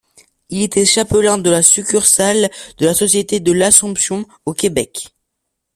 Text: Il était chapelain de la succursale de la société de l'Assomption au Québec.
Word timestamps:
Il 0.49 0.63
était 0.63 0.83
chapelain 0.83 1.37
de 1.37 1.51
la 1.51 1.61
succursale 1.61 2.49
de 2.79 2.87
la 2.87 2.95
société 2.95 3.39
de 3.39 3.51
l'Assomption 3.51 4.25
au 4.47 4.53
Québec. 4.55 5.09